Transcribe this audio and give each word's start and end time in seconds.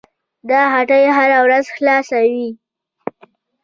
دا 0.49 0.61
هټۍ 0.73 1.03
هره 1.17 1.39
ورځ 1.45 1.65
خلاصه 1.75 2.19
وي. 2.31 2.49